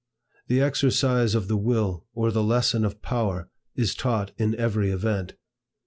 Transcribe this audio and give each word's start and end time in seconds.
The 0.47 0.61
exercise 0.61 1.35
of 1.35 1.47
the 1.47 1.55
Will 1.55 2.07
or 2.15 2.31
the 2.31 2.41
lesson 2.41 2.83
of 2.85 3.03
power 3.03 3.51
is 3.75 3.93
taught 3.93 4.31
in 4.35 4.55
every 4.55 4.89
event. 4.89 5.35